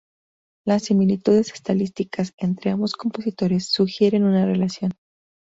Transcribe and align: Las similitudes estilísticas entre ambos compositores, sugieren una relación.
Las 0.65 0.85
similitudes 0.85 1.53
estilísticas 1.53 2.33
entre 2.37 2.71
ambos 2.71 2.93
compositores, 2.95 3.67
sugieren 3.67 4.23
una 4.23 4.47
relación. 4.47 4.93